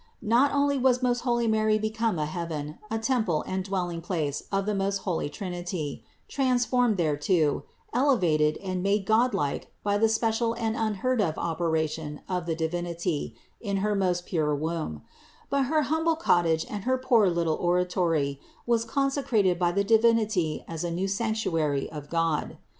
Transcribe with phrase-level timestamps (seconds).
[0.23, 4.65] Not only was most holy Mary become a heaven, a temple and dwelling place of
[4.65, 10.75] the most holy Trinity, transformed thereto, ele vated and made godlike by the special and
[10.75, 15.03] unheard of operation of the Divinity in her most pure womb;
[15.51, 20.65] but her humble cottage and her poor little oratory was con secrated by the Divinity
[20.67, 22.57] as a new sanctuary of God.